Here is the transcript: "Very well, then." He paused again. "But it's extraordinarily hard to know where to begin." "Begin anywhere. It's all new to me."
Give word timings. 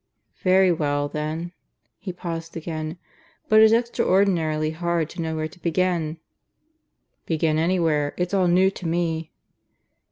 "Very 0.41 0.71
well, 0.71 1.07
then." 1.07 1.51
He 1.99 2.11
paused 2.11 2.57
again. 2.57 2.97
"But 3.49 3.59
it's 3.61 3.71
extraordinarily 3.71 4.71
hard 4.71 5.11
to 5.11 5.21
know 5.21 5.35
where 5.35 5.47
to 5.47 5.59
begin." 5.61 6.17
"Begin 7.27 7.59
anywhere. 7.59 8.15
It's 8.17 8.33
all 8.33 8.47
new 8.47 8.71
to 8.71 8.87
me." 8.87 9.31